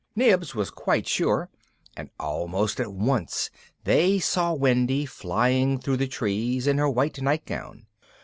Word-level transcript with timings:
Nibs 0.15 0.55
was 0.55 0.71
quite 0.71 1.07
sure, 1.07 1.47
and 1.95 2.09
almost 2.19 2.79
at 2.79 2.91
once 2.91 3.51
they 3.83 4.17
saw 4.17 4.51
Wendy 4.51 5.05
flying 5.05 5.79
through 5.79 5.97
the 5.97 6.07
trees 6.07 6.65
in 6.65 6.79
her 6.79 6.89
white 6.89 7.21
nightgown. 7.21 7.85